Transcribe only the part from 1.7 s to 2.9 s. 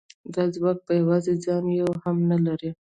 یو هم نه لري